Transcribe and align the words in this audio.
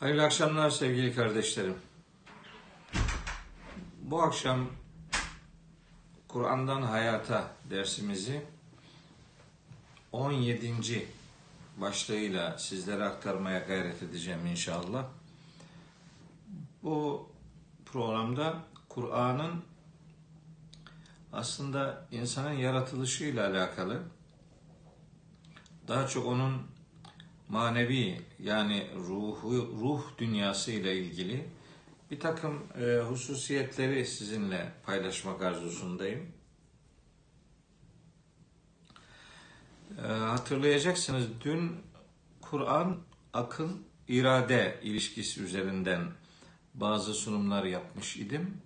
Hayırlı 0.00 0.24
akşamlar 0.24 0.70
sevgili 0.70 1.14
kardeşlerim. 1.14 1.74
Bu 4.02 4.22
akşam 4.22 4.66
Kur'an'dan 6.28 6.82
Hayata 6.82 7.50
dersimizi 7.70 8.42
17. 10.12 11.06
başlığıyla 11.76 12.58
sizlere 12.58 13.04
aktarmaya 13.04 13.58
gayret 13.58 14.02
edeceğim 14.02 14.46
inşallah. 14.46 15.04
Bu 16.82 17.28
programda 17.86 18.56
Kur'an'ın 18.88 19.64
aslında 21.32 22.06
insanın 22.10 22.52
yaratılışıyla 22.52 23.50
alakalı 23.50 24.02
daha 25.88 26.06
çok 26.06 26.26
onun 26.26 26.77
manevi 27.48 28.20
yani 28.38 28.86
ruhu 28.96 29.52
ruh 29.80 30.02
dünyası 30.18 30.72
ile 30.72 30.96
ilgili 30.96 31.48
bir 32.10 32.20
takım 32.20 32.62
e, 32.80 32.98
hususiyetleri 32.98 34.06
sizinle 34.06 34.72
paylaşmak 34.86 35.42
arzusundayım. 35.42 36.32
E, 39.98 40.06
hatırlayacaksınız 40.06 41.26
dün 41.44 41.76
Kur'an 42.40 42.96
akıl 43.32 43.70
irade 44.08 44.80
ilişkisi 44.82 45.42
üzerinden 45.42 46.02
bazı 46.74 47.14
sunumlar 47.14 47.64
yapmış 47.64 48.16
idim. 48.16 48.60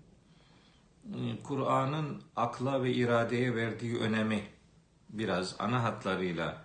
Kur'an'ın 1.44 2.22
akla 2.36 2.82
ve 2.82 2.92
iradeye 2.92 3.56
verdiği 3.56 3.98
önemi 3.98 4.42
biraz 5.08 5.56
ana 5.58 5.82
hatlarıyla 5.82 6.61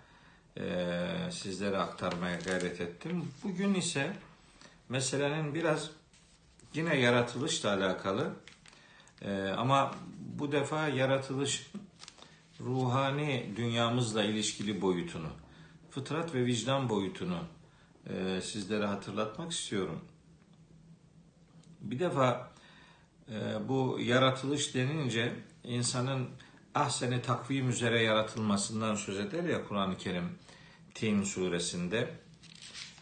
sizlere 1.32 1.78
aktarmaya 1.78 2.38
gayret 2.38 2.82
ettim. 2.82 3.32
Bugün 3.44 3.74
ise 3.74 4.14
meselenin 4.90 5.56
biraz 5.56 5.90
yine 6.74 6.96
yaratılışla 6.96 7.74
alakalı 7.74 8.34
e, 9.22 9.48
ama 9.48 9.96
bu 10.20 10.52
defa 10.52 10.88
yaratılış 10.88 11.72
ruhani 12.60 13.54
dünyamızla 13.56 14.24
ilişkili 14.24 14.82
boyutunu, 14.82 15.30
fıtrat 15.90 16.36
ve 16.36 16.46
vicdan 16.46 16.90
boyutunu 16.90 17.40
e, 18.10 18.42
sizlere 18.42 18.86
hatırlatmak 18.86 19.52
istiyorum. 19.52 20.02
Bir 21.82 22.00
defa 22.00 22.52
e, 23.32 23.68
bu 23.68 24.00
yaratılış 24.02 24.76
denince 24.76 25.36
insanın 25.64 26.30
ahseni 26.77 27.23
takvim 27.23 27.71
üzere 27.71 28.03
yaratılmasından 28.03 28.95
söz 28.95 29.19
eder 29.19 29.45
ya 29.45 29.65
Kur'an-ı 29.69 29.99
Kerim 29.99 30.39
Tin 30.95 31.23
suresinde 31.23 32.11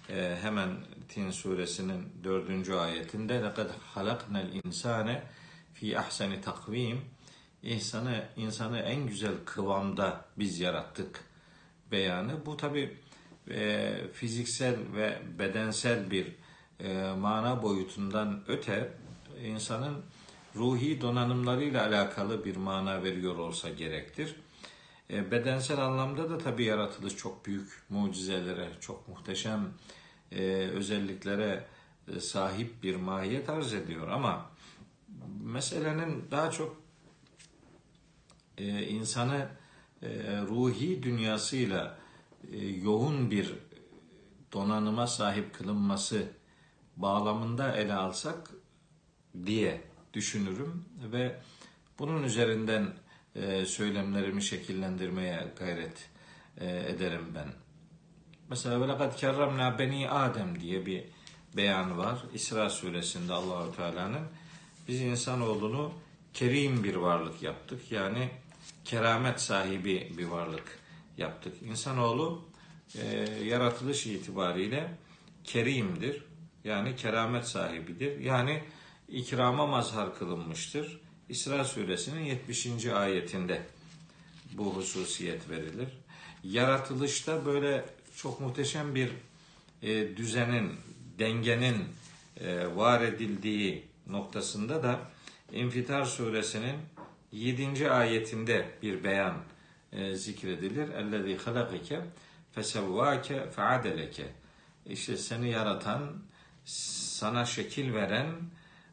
e, 0.09 0.39
hemen 0.43 0.71
Tin 1.09 1.31
suresinin 1.31 2.13
dördüncü 2.25 2.75
ayetinde 2.75 3.33
لَقَدْ 3.33 3.69
خَلَقْنَا 3.95 4.51
الْاِنْسَانَ 4.51 5.21
fi 5.75 5.99
ahseni 5.99 6.41
takvim 6.41 7.01
insanı 7.63 8.25
insanı 8.37 8.79
en 8.79 9.07
güzel 9.07 9.35
kıvamda 9.45 10.25
biz 10.39 10.61
yarattık 10.61 11.25
beyanı. 11.91 12.47
Bu 12.47 12.57
tabi 12.57 12.97
e, 13.51 13.95
fiziksel 14.13 14.77
ve 14.95 15.19
bedensel 15.39 16.11
bir 16.11 16.27
e, 16.81 17.13
mana 17.19 17.63
boyutundan 17.63 18.43
öte 18.49 18.93
insanın 19.45 20.03
ruhi 20.56 21.02
donanımlarıyla 21.02 21.88
alakalı 21.88 22.46
bir 22.46 22.56
mana 22.56 23.04
veriyor 23.04 23.38
olsa 23.38 23.70
gerektir. 23.70 24.36
E, 25.10 25.32
bedensel 25.32 25.80
anlamda 25.80 26.30
da 26.30 26.38
tabi 26.38 26.64
yaratılış 26.64 27.16
çok 27.16 27.46
büyük 27.46 27.84
mucizelere, 27.90 28.70
çok 28.80 29.08
muhteşem 29.08 29.74
e, 30.32 30.44
özelliklere 30.54 31.66
e, 32.16 32.20
sahip 32.20 32.84
bir 32.84 32.96
mahiyet 32.96 33.50
arz 33.50 33.74
ediyor. 33.74 34.08
Ama 34.08 34.50
meselenin 35.44 36.26
daha 36.32 36.52
çok 36.52 36.86
insanı 38.90 39.48
ruhi 40.48 41.04
dünyasıyla 41.04 41.98
yoğun 42.82 43.32
bir 43.32 43.54
donanıma 44.54 45.08
sahip 45.08 45.54
kılınması 45.54 46.28
bağlamında 46.98 47.76
ele 47.76 47.94
alsak 47.94 48.52
diye 49.46 49.82
düşünürüm 50.16 50.86
ve 51.12 51.36
bunun 52.00 52.24
üzerinden 52.24 52.94
e, 53.36 53.66
söylemlerimi 53.66 54.44
şekillendirmeye 54.44 55.48
gayret 55.60 56.10
e, 56.58 56.66
ederim 56.68 57.26
ben. 57.36 57.48
Mesela 58.50 58.82
ve 58.82 58.88
lekad 58.88 59.18
kerremna 59.18 59.80
beni 59.80 60.10
Adem 60.10 60.62
diye 60.62 60.86
bir 60.86 61.04
beyan 61.58 61.98
var. 61.98 62.20
İsra 62.34 62.70
suresinde 62.70 63.34
Allahu 63.34 63.76
Teala'nın 63.76 64.28
biz 64.88 65.02
insanoğlunu 65.02 65.94
kerim 66.34 66.84
bir 66.84 66.96
varlık 66.96 67.44
yaptık. 67.44 67.92
Yani 67.92 68.30
keramet 68.86 69.42
sahibi 69.42 70.14
bir 70.18 70.26
varlık 70.26 70.80
yaptık. 71.18 71.62
İnsanoğlu 71.62 72.46
e, 73.02 73.06
yaratılış 73.44 74.08
itibariyle 74.08 74.92
kerimdir. 75.44 76.24
Yani 76.64 76.96
keramet 76.96 77.48
sahibidir. 77.48 78.20
Yani 78.20 78.64
ikrama 79.10 79.68
mazhar 79.68 80.20
kılınmıştır. 80.20 81.00
İsra 81.30 81.64
suresinin 81.64 82.22
70. 82.22 82.86
ayetinde 82.86 83.62
bu 84.54 84.76
hususiyet 84.76 85.50
verilir. 85.50 85.88
Yaratılışta 86.44 87.46
böyle 87.46 87.86
çok 88.16 88.42
muhteşem 88.42 88.96
bir 88.96 89.12
e, 89.82 90.18
düzenin, 90.18 90.72
dengenin 91.20 91.84
e, 92.38 92.76
var 92.76 93.02
edildiği 93.02 93.84
noktasında 94.08 94.84
da 94.84 95.00
İnfitar 95.52 96.06
suresinin 96.06 96.76
7. 97.32 97.92
ayetinde 97.92 98.70
bir 98.82 99.04
beyan 99.04 99.36
e, 99.92 100.16
zikredilir. 100.16 100.90
Ellezî 100.90 101.38
halakike 101.38 102.02
fesevvâke 102.52 103.50
feadeleke. 103.50 104.26
İşte 104.86 105.18
seni 105.18 105.50
yaratan, 105.50 106.14
sana 106.66 107.46
şekil 107.46 107.94
veren, 107.94 108.32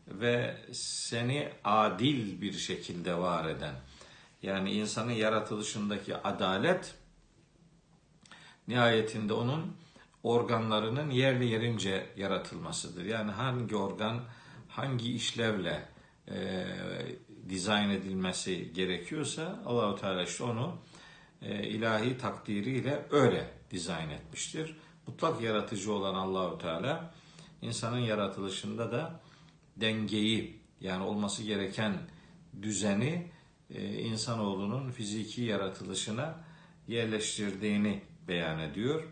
ve 0.09 0.57
seni 0.73 1.49
adil 1.65 2.41
bir 2.41 2.53
şekilde 2.53 3.19
var 3.19 3.49
eden. 3.49 3.75
Yani 4.43 4.73
insanın 4.73 5.13
yaratılışındaki 5.13 6.17
adalet 6.17 6.95
nihayetinde 8.69 9.33
onun 9.33 9.77
organlarının 10.23 11.11
yerli 11.11 11.47
yerince 11.47 12.07
yaratılmasıdır. 12.17 13.05
Yani 13.05 13.31
hangi 13.31 13.77
organ 13.77 14.21
hangi 14.69 15.15
işlevle 15.15 15.89
e, 16.29 16.67
dizayn 17.49 17.91
edilmesi 17.91 18.73
gerekiyorsa 18.73 19.63
Allahu 19.67 19.97
Teala 19.97 20.23
işte 20.23 20.45
onu 20.45 20.77
e, 21.43 21.63
ilahi 21.69 22.19
takdiriyle 22.19 23.07
öyle 23.11 23.51
dizayn 23.71 24.11
etmiştir. 24.11 24.77
Mutlak 25.07 25.41
yaratıcı 25.41 25.93
olan 25.93 26.15
Allahu 26.15 26.59
Teala 26.59 27.15
insanın 27.63 27.99
yaratılışında 27.99 28.93
da 28.93 29.21
dengeyi 29.83 30.63
yani 30.81 31.05
olması 31.05 31.43
gereken 31.43 31.99
düzeni 32.63 33.31
e, 33.71 33.99
insanoğlunun 33.99 34.91
fiziki 34.91 35.43
yaratılışına 35.43 36.45
yerleştirdiğini 36.89 38.03
beyan 38.29 38.59
ediyor. 38.59 39.05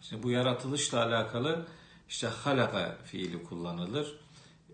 İşte 0.00 0.22
bu 0.22 0.30
yaratılışla 0.30 1.04
alakalı 1.04 1.66
işte 2.08 2.26
halaka 2.26 2.98
fiili 3.04 3.44
kullanılır. 3.44 4.20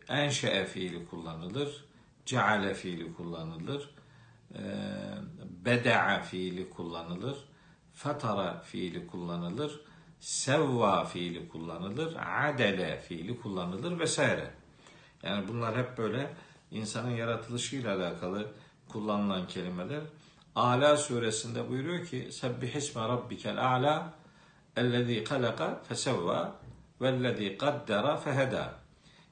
Enşe'e 0.08 0.66
fiili 0.66 1.06
kullanılır. 1.06 1.84
Ceale 2.26 2.74
fiili 2.74 3.14
kullanılır. 3.14 3.90
E, 4.54 4.62
beda'a 5.64 6.22
fiili 6.22 6.70
kullanılır. 6.70 7.38
Fatara 7.92 8.60
fiili 8.60 9.06
kullanılır 9.06 9.80
sevva 10.20 11.04
fiili 11.04 11.48
kullanılır, 11.48 12.16
adele 12.44 13.00
fiili 13.00 13.40
kullanılır 13.40 13.98
vesaire. 13.98 14.50
Yani 15.22 15.48
bunlar 15.48 15.76
hep 15.76 15.98
böyle 15.98 16.30
insanın 16.70 17.10
yaratılışıyla 17.10 17.96
alakalı 17.96 18.52
kullanılan 18.88 19.48
kelimeler. 19.48 20.00
Ala 20.54 20.96
suresinde 20.96 21.68
buyuruyor 21.70 22.06
ki 22.06 22.28
Sebbihisme 22.32 23.02
rabbikel 23.02 23.74
a'la 23.74 24.12
ellezî 24.76 25.24
kalaka 25.24 25.82
fesevva 25.88 26.56
vellezî 27.00 27.58
kaddera 27.58 28.16
feheda. 28.16 28.74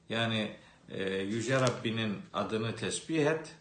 Yani 0.09 0.51
e, 0.89 1.13
Yüce 1.13 1.59
Rabbinin 1.59 2.17
adını 2.33 2.75
tesbih 2.75 3.25
et 3.25 3.55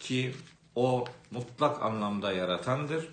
ki 0.00 0.34
o 0.74 1.04
mutlak 1.30 1.82
anlamda 1.82 2.32
yaratandır 2.32 3.08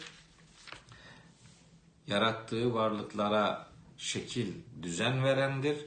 yarattığı 2.07 2.73
varlıklara 2.73 3.67
şekil, 3.97 4.53
düzen 4.81 5.23
verendir. 5.23 5.77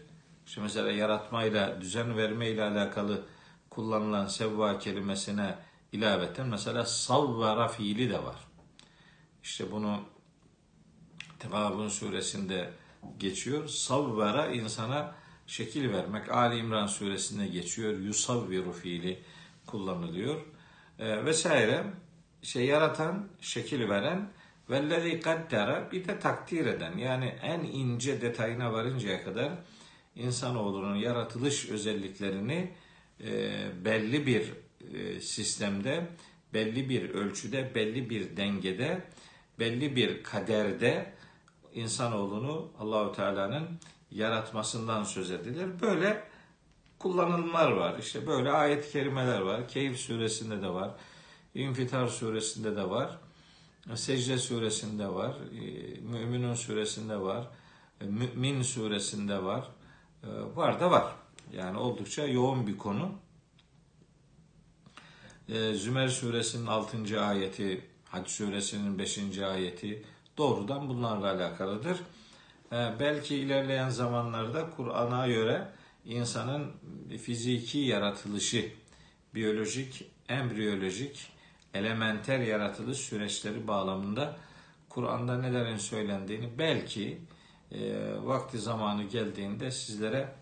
İşte 0.46 0.60
mesela 0.60 0.90
yaratmayla, 0.90 1.80
düzen 1.80 2.16
vermeyle 2.16 2.62
alakalı 2.62 3.24
kullanılan 3.70 4.26
sevva 4.26 4.78
kelimesine 4.78 5.58
ilaveten 5.92 6.46
mesela 6.46 6.84
savvara 6.84 7.68
fiili 7.68 8.10
de 8.10 8.24
var. 8.24 8.36
İşte 9.42 9.72
bunu 9.72 10.00
Tegabun 11.38 11.88
suresinde 11.88 12.70
geçiyor. 13.18 13.68
Savvera 13.68 14.46
insana 14.46 15.14
şekil 15.46 15.92
vermek. 15.92 16.32
Ali 16.32 16.58
İmran 16.58 16.86
suresinde 16.86 17.46
geçiyor. 17.46 17.98
Yusavviru 17.98 18.72
fiili 18.72 19.22
kullanılıyor. 19.66 20.40
E, 20.98 21.24
vesaire. 21.24 21.84
Şey 22.42 22.66
yaratan, 22.66 23.28
şekil 23.40 23.88
veren 23.88 24.32
vellezî 24.70 25.20
kaddara 25.20 25.92
bir 25.92 26.08
de 26.08 26.18
takdir 26.18 26.66
eden. 26.66 26.98
Yani 26.98 27.24
en 27.42 27.60
ince 27.60 28.20
detayına 28.20 28.72
varıncaya 28.72 29.24
kadar 29.24 29.52
insanoğlunun 30.16 30.96
yaratılış 30.96 31.68
özelliklerini 31.68 32.72
e, 33.20 33.50
belli 33.84 34.26
bir 34.26 34.52
e, 34.94 35.20
sistemde, 35.20 36.06
belli 36.54 36.88
bir 36.88 37.10
ölçüde, 37.10 37.74
belli 37.74 38.10
bir 38.10 38.36
dengede, 38.36 39.00
belli 39.58 39.96
bir 39.96 40.22
kaderde 40.22 41.12
insanoğlunu 41.74 42.72
Allahu 42.78 43.12
Teala'nın 43.12 43.68
yaratmasından 44.10 45.04
söz 45.04 45.30
edilir. 45.30 45.80
Böyle 45.80 46.22
kullanımlar 46.98 47.70
var. 47.70 47.98
İşte 47.98 48.26
böyle 48.26 48.50
ayet-i 48.50 48.92
kerimeler 48.92 49.40
var. 49.40 49.68
Keyif 49.68 49.98
suresinde 49.98 50.62
de 50.62 50.68
var. 50.68 50.90
İnfitar 51.54 52.06
suresinde 52.06 52.76
de 52.76 52.90
var. 52.90 53.18
Secde 53.94 54.38
suresinde 54.38 55.08
var. 55.08 55.36
Müminun 56.02 56.54
suresinde 56.54 57.20
var. 57.20 57.48
Mümin 58.00 58.62
suresinde 58.62 59.42
var. 59.42 59.68
Var 60.54 60.80
da 60.80 60.90
var. 60.90 61.12
Yani 61.52 61.78
oldukça 61.78 62.26
yoğun 62.26 62.66
bir 62.66 62.78
konu. 62.78 63.12
Zümer 65.74 66.08
suresinin 66.08 66.66
6. 66.66 67.20
ayeti, 67.20 67.84
Hac 68.04 68.28
suresinin 68.28 68.98
5. 68.98 69.38
ayeti 69.38 70.04
doğrudan 70.38 70.88
bunlarla 70.88 71.32
alakalıdır. 71.32 71.98
Belki 72.72 73.36
ilerleyen 73.36 73.88
zamanlarda 73.88 74.70
Kur'an'a 74.70 75.26
göre 75.26 75.68
insanın 76.04 76.72
fiziki 77.22 77.78
yaratılışı, 77.78 78.72
biyolojik, 79.34 80.04
embriyolojik, 80.28 81.28
elementer 81.76 82.38
yaratılış 82.38 82.98
süreçleri 82.98 83.68
bağlamında 83.68 84.36
Kur'an'da 84.88 85.38
nelerin 85.38 85.76
söylendiğini 85.76 86.58
belki 86.58 87.18
e, 87.72 87.78
vakti 88.22 88.58
zamanı 88.58 89.04
geldiğinde 89.04 89.70
sizlere 89.70 90.34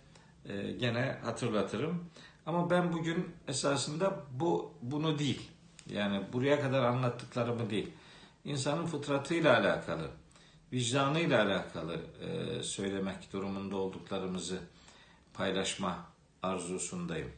e, 0.48 0.72
gene 0.72 1.19
hatırlatırım. 1.25 2.04
Ama 2.46 2.70
ben 2.70 2.92
bugün 2.92 3.34
esasında 3.48 4.16
bu 4.32 4.72
bunu 4.82 5.19
değil. 5.19 5.50
Yani 5.90 6.22
buraya 6.32 6.60
kadar 6.60 6.84
anlattıklarımı 6.84 7.70
değil. 7.70 7.90
İnsanın 8.44 8.86
fıtratıyla 8.86 9.58
alakalı, 9.58 10.10
vicdanıyla 10.72 11.44
alakalı 11.44 12.00
e, 12.20 12.62
söylemek 12.62 13.32
durumunda 13.32 13.76
olduklarımızı 13.76 14.58
paylaşma 15.34 16.06
arzusundayım. 16.42 17.32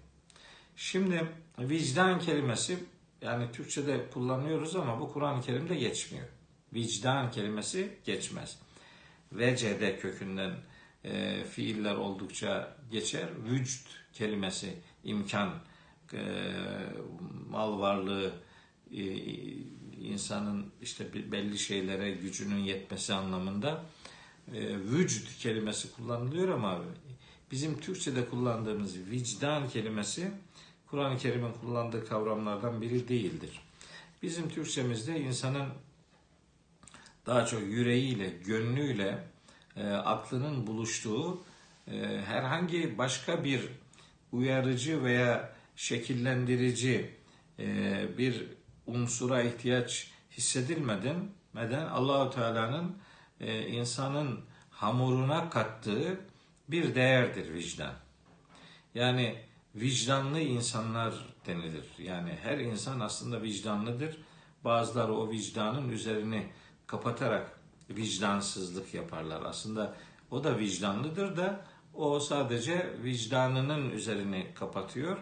Şimdi 0.77 1.27
vicdan 1.59 2.21
kelimesi 2.21 2.85
yani 3.21 3.53
Türkçe'de 3.53 4.11
kullanıyoruz 4.11 4.77
ama 4.77 5.01
bu 5.01 5.13
Kur'an-ı 5.13 5.43
Kerim'de 5.43 5.75
geçmiyor. 5.75 6.27
Vicdan 6.75 7.31
kelimesi 7.31 7.99
geçmez. 8.05 8.59
Vecede 9.33 9.99
kökünden 9.99 10.55
e, 11.05 11.45
fiiller 11.45 11.95
oldukça 11.95 12.77
geçer. 12.91 13.29
Vücut 13.45 13.87
kelimesi 14.13 14.77
imkan, 15.05 15.55
e, 16.13 16.53
mal 17.49 17.81
varlığı, 17.81 18.33
e, 18.93 19.03
insanın 20.01 20.73
işte 20.83 21.33
belli 21.33 21.59
şeylere 21.59 22.11
gücünün 22.11 22.59
yetmesi 22.59 23.15
anlamında 23.15 23.85
e, 24.55 24.79
vücut 24.79 25.39
kelimesi 25.39 25.93
kullanılıyor 25.93 26.49
ama 26.49 26.81
bizim 27.51 27.81
Türkçe'de 27.81 28.29
kullandığımız 28.29 28.97
vicdan 29.11 29.69
kelimesi 29.69 30.31
Kur'an-ı 30.97 31.19
Kerim'in 31.19 31.53
kullandığı 31.53 32.09
kavramlardan 32.09 32.83
biri 32.83 33.09
değildir. 33.09 33.61
Bizim 34.23 34.49
Türkçemizde 34.49 35.21
insanın 35.21 35.69
daha 37.27 37.47
çok 37.47 37.63
yüreğiyle, 37.63 38.29
gönlüyle, 38.29 39.19
e, 39.77 39.89
aklının 39.89 40.67
buluştuğu 40.67 41.45
e, 41.91 42.23
herhangi 42.27 42.99
başka 42.99 43.45
bir 43.45 43.69
uyarıcı 44.33 45.05
veya 45.05 45.53
şekillendirici 45.77 47.15
e, 47.59 48.19
bir 48.19 48.47
unsura 48.87 49.43
ihtiyaç 49.43 50.11
hissedilmeden 50.33 51.29
meden 51.53 51.87
Allahu 51.87 52.31
Teala'nın 52.31 52.97
e, 53.41 53.67
insanın 53.67 54.41
hamuruna 54.71 55.51
kattığı 55.51 56.21
bir 56.69 56.95
değerdir 56.95 57.55
vicdan. 57.55 57.95
Yani 58.95 59.39
vicdanlı 59.77 60.41
insanlar 60.41 61.15
denilir. 61.47 61.87
Yani 61.99 62.39
her 62.43 62.59
insan 62.59 63.01
aslında 63.01 63.43
vicdanlıdır. 63.43 64.17
Bazıları 64.65 65.15
o 65.15 65.31
vicdanın 65.31 65.89
üzerini 65.89 66.47
kapatarak 66.87 67.61
vicdansızlık 67.91 68.95
yaparlar. 68.95 69.43
Aslında 69.43 69.97
o 70.31 70.45
da 70.45 70.59
vicdanlıdır 70.59 71.37
da 71.37 71.65
o 71.95 72.21
sadece 72.21 72.97
vicdanının 73.03 73.91
üzerini 73.91 74.47
kapatıyor. 74.55 75.19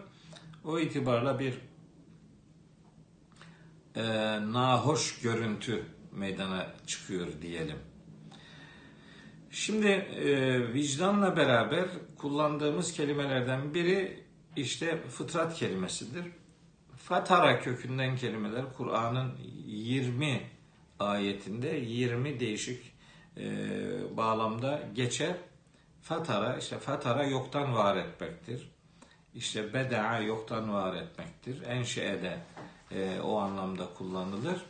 O 0.63 0.79
itibarla 0.79 1.39
bir 1.39 1.53
e, 3.95 4.03
nahoş 4.51 5.21
görüntü 5.21 5.85
meydana 6.11 6.67
çıkıyor 6.87 7.27
diyelim. 7.41 7.77
Şimdi 9.51 9.87
e, 9.87 10.73
vicdanla 10.73 11.37
beraber 11.37 11.85
kullandığımız 12.17 12.93
kelimelerden 12.93 13.73
biri 13.73 14.24
işte 14.55 15.01
fıtrat 15.09 15.55
kelimesidir. 15.55 16.25
Fatara 16.97 17.59
kökünden 17.59 18.15
kelimeler 18.15 18.73
Kur'an'ın 18.77 19.37
20 19.65 20.41
ayetinde 20.99 21.67
20 21.67 22.39
değişik 22.39 22.93
e, 23.37 23.47
bağlamda 24.17 24.81
geçer. 24.93 25.35
Fatara 26.01 26.57
işte 26.57 26.79
fatara 26.79 27.23
yoktan 27.23 27.75
var 27.75 27.95
etmektir. 27.95 28.71
İşte 29.35 29.73
bedaa 29.73 30.19
yoktan 30.19 30.73
var 30.73 30.95
etmektir. 30.95 31.61
Enşe'de 31.61 32.37
e, 32.91 33.19
o 33.19 33.37
anlamda 33.37 33.85
kullanılır. 33.97 34.65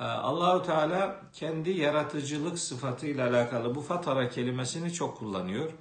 E, 0.00 0.04
Allahu 0.04 0.66
Teala 0.66 1.22
kendi 1.32 1.70
yaratıcılık 1.70 2.58
sıfatıyla 2.58 3.28
alakalı 3.28 3.74
bu 3.74 3.80
fatara 3.80 4.28
kelimesini 4.28 4.92
çok 4.92 5.18
kullanıyor. 5.18 5.72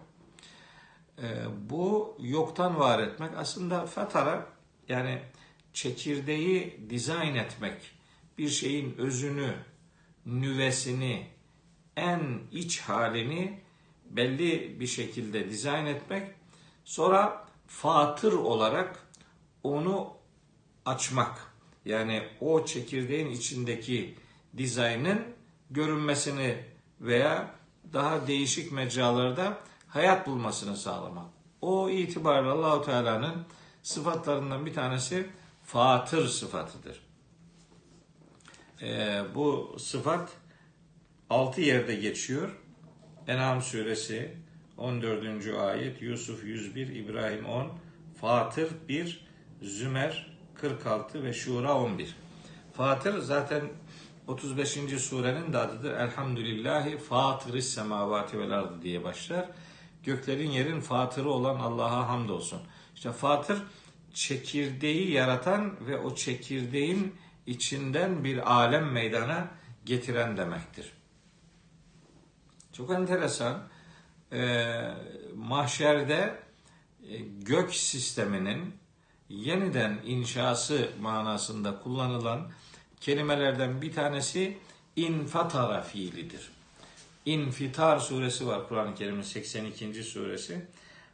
E, 1.22 1.28
bu 1.70 2.18
yoktan 2.22 2.80
var 2.80 3.00
etmek 3.00 3.32
aslında 3.38 3.86
fatara 3.86 4.48
yani 4.90 5.22
çekirdeği 5.74 6.80
dizayn 6.90 7.36
etmek, 7.36 7.92
bir 8.38 8.50
şeyin 8.50 8.98
özünü, 8.98 9.54
nüvesini, 10.26 11.28
en 11.96 12.40
iç 12.52 12.80
halini 12.80 13.60
belli 14.10 14.80
bir 14.80 14.88
şekilde 14.88 15.50
dizayn 15.50 15.86
etmek, 15.86 16.28
sonra 16.86 17.48
fatır 17.68 18.34
olarak 18.34 19.08
onu 19.64 20.14
açmak. 20.86 21.56
Yani 21.86 22.24
o 22.42 22.66
çekirdeğin 22.66 23.32
içindeki 23.32 24.16
dizaynın 24.58 25.22
görünmesini 25.70 26.58
veya 27.02 27.56
daha 27.94 28.28
değişik 28.28 28.72
mecralarda 28.72 29.58
hayat 29.96 30.28
bulmasını 30.28 30.78
sağlamak. 30.78 31.26
O 31.62 31.90
itibarla 31.90 32.52
Allahu 32.52 32.86
Teala'nın 32.86 33.46
sıfatlarından 33.84 34.66
bir 34.66 34.74
tanesi 34.74 35.30
fatır 35.64 36.28
sıfatıdır. 36.28 37.00
Ee, 38.82 39.22
bu 39.36 39.76
sıfat 39.80 40.30
altı 41.30 41.62
yerde 41.62 41.96
geçiyor. 41.96 42.50
En'am 43.28 43.62
suresi 43.62 44.38
14. 44.78 45.48
ayet, 45.60 46.02
Yusuf 46.02 46.44
101, 46.44 46.88
İbrahim 46.88 47.46
10, 47.46 47.68
Fatır 48.22 48.70
1, 48.88 49.28
Zümer 49.62 50.38
46 50.56 51.24
ve 51.24 51.34
Şura 51.34 51.78
11. 51.78 52.16
Fatır 52.74 53.20
zaten 53.20 53.62
35. 54.28 54.70
surenin 55.00 55.54
de 55.54 55.58
adıdır. 55.58 55.92
Elhamdülillahi 55.94 56.98
fatiris 56.98 57.74
semavati 57.74 58.40
vel 58.40 58.52
ardı 58.52 58.82
diye 58.82 59.04
başlar. 59.04 59.46
Göklerin 60.06 60.52
yerin 60.52 60.82
fatırı 60.82 61.30
olan 61.30 61.56
Allah'a 61.56 62.10
hamdolsun. 62.10 62.62
İşte 62.96 63.12
fatır 63.12 63.64
çekirdeği 64.14 65.12
yaratan 65.12 65.88
ve 65.88 65.98
o 65.98 66.16
çekirdeğin 66.16 67.16
içinden 67.46 68.24
bir 68.24 68.54
alem 68.54 68.92
meydana 68.92 69.48
getiren 69.86 70.38
demektir. 70.38 70.92
Çok 72.74 72.92
enteresan. 72.92 73.68
Ee, 74.34 74.94
mahşerde 75.36 76.40
e, 77.10 77.18
gök 77.42 77.76
sisteminin 77.76 78.76
yeniden 79.30 80.00
inşası 80.06 80.90
manasında 81.02 81.80
kullanılan 81.80 82.52
kelimelerden 83.02 83.82
bir 83.82 83.94
tanesi 83.94 84.58
infatara 84.96 85.82
fiilidir. 85.82 86.55
İnfitar 87.26 88.00
suresi 88.00 88.48
var 88.48 88.68
Kur'an-ı 88.68 88.96
Kerim'in 88.96 89.22
82. 89.22 90.04
suresi. 90.04 90.66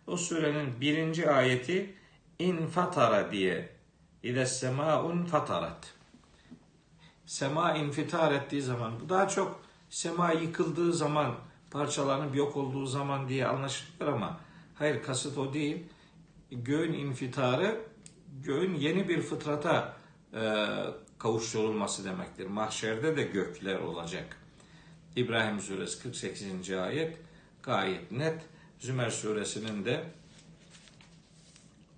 O 0.08 0.18
surenin 0.18 0.82
birinci 0.82 1.32
ayeti 1.32 1.96
infatara 2.40 3.32
diye 3.32 3.70
İde 4.24 4.46
semaun 4.46 5.26
fatarat. 5.26 5.94
Sema 7.26 7.74
infitar 7.74 8.32
ettiği 8.32 8.62
zaman 8.62 9.00
bu 9.00 9.10
daha 9.10 9.28
çok 9.28 9.62
sema 9.90 10.32
yıkıldığı 10.32 10.94
zaman 10.94 11.36
parçalanıp 11.72 12.36
yok 12.36 12.58
olduğu 12.58 12.86
zaman 12.86 13.30
diye 13.30 13.48
anlaşılır 13.48 14.08
ama 14.08 14.40
hayır 14.76 15.04
kasıt 15.04 15.38
o 15.38 15.54
değil. 15.54 15.84
Göğün 16.52 16.94
infitarı 16.94 17.82
göğün 18.44 18.76
yeni 18.76 19.10
bir 19.10 19.22
fıtrata 19.22 19.98
e, 20.34 20.68
kavuşturulması 21.20 22.06
demektir. 22.06 22.48
Mahşerde 22.48 23.18
de 23.18 23.24
gökler 23.24 23.80
olacak. 23.80 24.41
İbrahim 25.16 25.60
suresi 25.60 26.04
48. 26.04 26.72
ayet 26.72 27.18
gayet 27.64 28.12
net. 28.12 28.42
Zümer 28.80 29.10
suresinin 29.10 29.86
de 29.86 30.04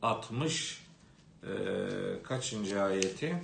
60 0.02 0.84
e, 1.44 1.48
kaçıncı 2.24 2.82
ayeti? 2.84 3.36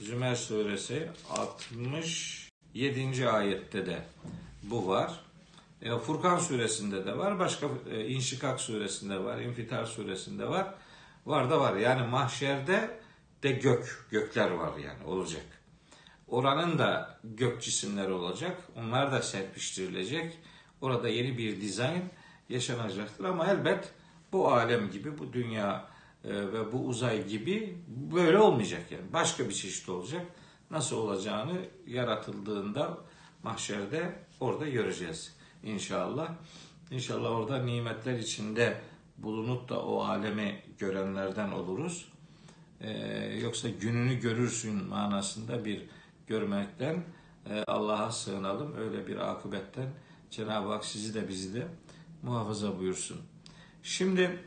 Zümer 0.00 0.34
suresi 0.34 1.08
67. 1.30 3.28
ayette 3.28 3.86
de 3.86 4.02
bu 4.62 4.88
var. 4.88 5.20
E, 5.82 5.98
Furkan 5.98 6.38
suresinde 6.38 7.06
de 7.06 7.18
var. 7.18 7.38
Başka 7.38 7.68
e, 7.90 8.06
İnşikak 8.08 8.60
suresinde 8.60 9.24
var. 9.24 9.38
İnfitar 9.38 9.84
suresinde 9.84 10.48
var. 10.48 10.74
Var 11.26 11.50
da 11.50 11.60
var. 11.60 11.76
Yani 11.76 12.06
mahşerde 12.06 12.98
de 13.42 13.52
gök, 13.52 14.06
gökler 14.10 14.50
var 14.50 14.76
yani 14.76 15.04
olacak. 15.04 15.61
Oranın 16.32 16.78
da 16.78 17.18
gök 17.24 17.62
cisimleri 17.62 18.12
olacak. 18.12 18.62
Onlar 18.76 19.12
da 19.12 19.22
serpiştirilecek. 19.22 20.38
Orada 20.80 21.08
yeni 21.08 21.38
bir 21.38 21.60
dizayn 21.60 22.02
yaşanacaktır. 22.48 23.24
Ama 23.24 23.46
elbet 23.46 23.92
bu 24.32 24.52
alem 24.52 24.90
gibi, 24.90 25.18
bu 25.18 25.32
dünya 25.32 25.88
e, 26.24 26.30
ve 26.34 26.72
bu 26.72 26.78
uzay 26.86 27.28
gibi 27.28 27.78
böyle 27.88 28.38
olmayacak 28.38 28.92
yani. 28.92 29.12
Başka 29.12 29.48
bir 29.48 29.54
çeşit 29.54 29.88
olacak. 29.88 30.26
Nasıl 30.70 30.96
olacağını 30.96 31.58
yaratıldığında 31.86 32.98
mahşerde 33.42 34.12
orada 34.40 34.68
göreceğiz 34.68 35.36
inşallah. 35.62 36.28
İnşallah 36.90 37.30
orada 37.30 37.58
nimetler 37.58 38.18
içinde 38.18 38.80
bulunup 39.18 39.68
da 39.68 39.82
o 39.82 40.04
alemi 40.04 40.62
görenlerden 40.78 41.50
oluruz. 41.50 42.08
Ee, 42.80 42.90
yoksa 43.42 43.68
gününü 43.68 44.20
görürsün 44.20 44.84
manasında 44.84 45.64
bir 45.64 45.82
görmekten 46.32 47.04
e, 47.50 47.64
Allah'a 47.66 48.12
sığınalım. 48.12 48.76
Öyle 48.76 49.06
bir 49.06 49.16
akıbetten 49.16 49.88
Cenab-ı 50.30 50.68
Hak 50.68 50.84
sizi 50.84 51.14
de 51.14 51.28
bizi 51.28 51.54
de 51.54 51.66
muhafaza 52.22 52.78
buyursun. 52.78 53.20
Şimdi 53.82 54.38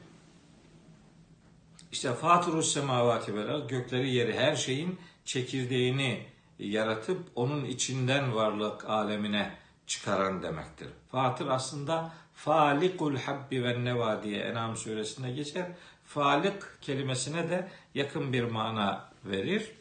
işte 1.91 2.13
Fatırus 2.13 2.73
semavati 2.73 3.35
vel 3.35 3.67
gökleri 3.67 4.09
yeri 4.09 4.37
her 4.37 4.55
şeyin 4.55 4.99
çekirdeğini 5.25 6.25
yaratıp 6.59 7.19
onun 7.35 7.65
içinden 7.65 8.35
varlık 8.35 8.89
alemine 8.89 9.53
çıkaran 9.87 10.43
demektir. 10.43 10.87
Fatır 11.11 11.47
aslında 11.47 12.13
Falikul 12.33 13.15
habbi 13.17 13.63
ve 13.63 13.83
neva 13.83 14.23
diye 14.23 14.39
Enam 14.39 14.77
suresinde 14.77 15.31
geçer. 15.31 15.71
Falik 16.05 16.61
kelimesine 16.81 17.49
de 17.49 17.69
yakın 17.93 18.33
bir 18.33 18.43
mana 18.43 19.09
verir. 19.25 19.71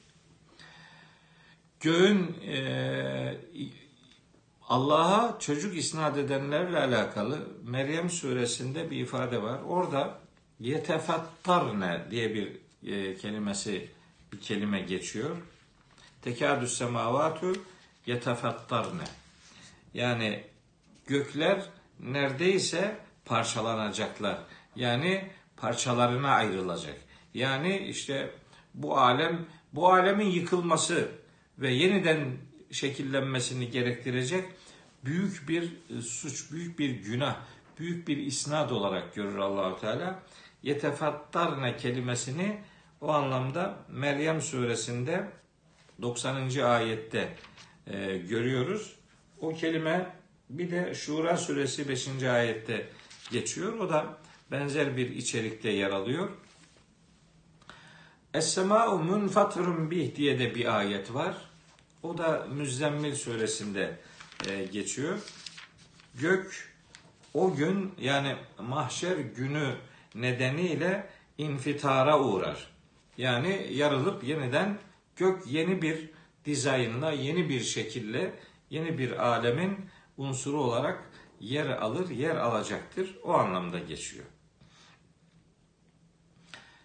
Göğün 1.85 2.37
e, 2.47 3.35
Allah'a 4.69 5.39
çocuk 5.41 5.77
isnat 5.77 6.19
edenlerle 6.19 6.79
alakalı 6.79 7.49
Meryem 7.65 8.11
suresinde 8.11 8.91
bir 8.91 9.01
ifade 9.01 9.43
var. 9.43 9.61
Orada 9.69 10.19
yetefettarne 10.61 12.07
diye 12.11 12.35
bir 12.35 12.57
e, 12.87 13.17
kelimesi 13.17 13.91
bir 14.33 14.41
kelime 14.41 14.81
geçiyor. 14.81 15.37
Tekadüs 16.23 16.79
semavatu 16.79 17.53
yetefettarne. 18.07 19.05
Yani 19.95 20.45
gökler 21.07 21.63
neredeyse 22.01 22.97
parçalanacaklar. 23.25 24.39
Yani 24.77 25.31
parçalarına 25.57 26.31
ayrılacak. 26.31 26.97
Yani 27.35 27.79
işte 27.79 28.31
bu 28.75 28.99
alem 28.99 29.47
bu 29.73 29.93
alemin 29.93 30.31
yıkılması 30.31 31.24
ve 31.59 31.73
yeniden 31.73 32.37
şekillenmesini 32.71 33.71
gerektirecek 33.71 34.45
büyük 35.05 35.49
bir 35.49 35.63
e, 35.63 36.01
suç, 36.03 36.53
büyük 36.53 36.79
bir 36.79 36.91
günah, 36.91 37.37
büyük 37.79 38.09
bir 38.09 38.17
isnat 38.17 38.73
olarak 38.73 39.15
görür 39.15 39.39
Allahu 39.39 39.81
Teala. 39.81 40.23
Yetefattarne 40.63 41.77
kelimesini 41.77 42.61
o 43.01 43.09
anlamda 43.09 43.79
Meryem 43.89 44.41
suresinde 44.41 45.29
90. 46.03 46.49
ayette 46.65 47.37
e, 47.87 48.17
görüyoruz. 48.17 48.97
O 49.41 49.55
kelime 49.55 50.17
bir 50.51 50.71
de 50.71 50.95
Şura 50.95 51.37
suresi 51.37 51.89
5. 51.89 52.23
ayette 52.23 52.89
geçiyor. 53.31 53.79
O 53.79 53.89
da 53.89 54.19
benzer 54.51 54.97
bir 54.97 55.11
içerikte 55.11 55.71
yer 55.71 55.91
alıyor. 55.91 56.31
Es-semâ'u 58.35 58.99
munfatirun 58.99 59.91
bih 59.91 60.17
diye 60.17 60.39
de 60.39 60.55
bir 60.55 60.79
ayet 60.79 61.15
var. 61.15 61.37
O 62.03 62.19
da 62.19 62.47
Müzzemmil 62.55 63.15
suresinde 63.15 63.99
e, 64.49 64.65
geçiyor. 64.65 65.19
Gök 66.15 66.75
o 67.35 67.55
gün 67.55 67.95
yani 68.01 68.37
mahşer 68.59 69.17
günü 69.17 69.75
nedeniyle 70.15 71.11
infitara 71.39 72.21
uğrar. 72.21 72.71
Yani 73.19 73.67
yarılıp 73.71 74.25
yeniden 74.25 74.79
gök 75.17 75.47
yeni 75.47 75.83
bir 75.83 76.11
dizaynla, 76.45 77.13
yeni 77.13 77.49
bir 77.49 77.61
şekille, 77.61 78.35
yeni 78.71 78.99
bir 78.99 79.27
alemin 79.29 79.77
unsuru 80.17 80.63
olarak 80.63 81.11
yer 81.41 81.67
alır, 81.67 82.11
yer 82.11 82.37
alacaktır. 82.37 83.17
O 83.23 83.33
anlamda 83.33 83.79
geçiyor. 83.79 84.25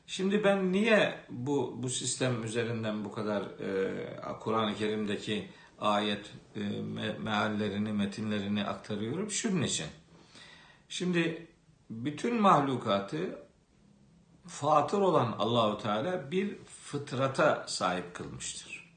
Şimdi 0.09 0.43
ben 0.43 0.71
niye 0.71 1.19
bu 1.29 1.83
bu 1.83 1.89
sistem 1.89 2.43
üzerinden 2.43 3.05
bu 3.05 3.11
kadar 3.11 3.41
e, 3.41 4.39
Kur'an-ı 4.39 4.75
Kerim'deki 4.75 5.49
ayet 5.79 6.31
e, 6.55 6.59
me, 6.81 7.13
meallerini, 7.13 7.93
metinlerini 7.93 8.65
aktarıyorum? 8.65 9.31
Şunun 9.31 9.61
için. 9.61 9.85
Şimdi 10.89 11.47
bütün 11.89 12.41
mahlukatı 12.41 13.39
fatır 14.47 15.01
olan 15.01 15.35
Allahu 15.39 15.81
Teala 15.81 16.31
bir 16.31 16.57
fıtrata 16.65 17.65
sahip 17.67 18.13
kılmıştır. 18.15 18.93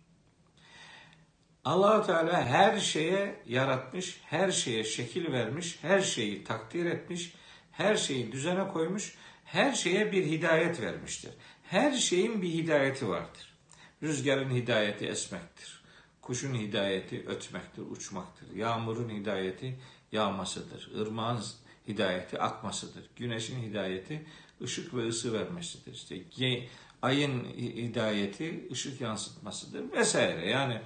Allahu 1.64 2.06
Teala 2.06 2.44
her 2.44 2.78
şeye 2.78 3.42
yaratmış, 3.46 4.20
her 4.24 4.50
şeye 4.50 4.84
şekil 4.84 5.32
vermiş, 5.32 5.78
her 5.82 6.00
şeyi 6.00 6.44
takdir 6.44 6.86
etmiş, 6.86 7.34
her 7.72 7.96
şeyi 7.96 8.32
düzene 8.32 8.68
koymuş 8.68 9.16
her 9.52 9.72
şeye 9.72 10.12
bir 10.12 10.26
hidayet 10.26 10.80
vermiştir. 10.80 11.30
Her 11.62 11.92
şeyin 11.92 12.42
bir 12.42 12.48
hidayeti 12.48 13.08
vardır. 13.08 13.54
Rüzgarın 14.02 14.50
hidayeti 14.50 15.06
esmektir. 15.06 15.82
Kuşun 16.22 16.54
hidayeti 16.54 17.24
ötmektir, 17.28 17.82
uçmaktır. 17.90 18.56
Yağmurun 18.56 19.08
hidayeti 19.08 19.78
yağmasıdır. 20.12 20.90
Irmağın 20.94 21.44
hidayeti 21.88 22.38
akmasıdır. 22.38 23.04
Güneşin 23.16 23.62
hidayeti 23.62 24.26
ışık 24.62 24.94
ve 24.94 25.08
ısı 25.08 25.32
vermesidir. 25.32 25.92
İşte 25.92 26.68
ayın 27.02 27.44
hidayeti 27.56 28.68
ışık 28.72 29.00
yansıtmasıdır 29.00 29.92
vesaire. 29.92 30.50
Yani 30.50 30.80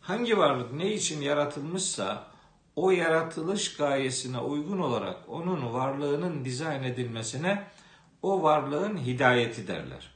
hangi 0.00 0.38
varlık 0.38 0.72
ne 0.72 0.92
için 0.92 1.20
yaratılmışsa 1.20 2.30
o 2.76 2.90
yaratılış 2.90 3.76
gayesine 3.76 4.38
uygun 4.38 4.78
olarak 4.78 5.28
onun 5.28 5.72
varlığının 5.72 6.44
dizayn 6.44 6.82
edilmesine 6.82 7.75
o 8.26 8.42
varlığın 8.42 8.96
hidayeti 8.96 9.68
derler. 9.68 10.14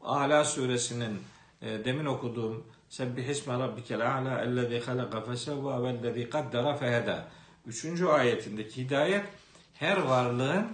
Ala 0.00 0.44
suresinin 0.44 1.22
e, 1.62 1.84
demin 1.84 2.04
okuduğum 2.04 2.64
Sebbihisme 2.88 3.58
rabbikel 3.58 4.16
a'la 4.16 4.40
ellezî 4.40 4.80
halaka 4.80 5.20
fesevva 5.20 5.82
vellezî 5.82 6.30
kaddara 6.30 6.76
feheda. 6.76 7.28
Üçüncü 7.66 8.06
ayetindeki 8.06 8.84
hidayet 8.84 9.24
her 9.74 9.96
varlığın 9.96 10.66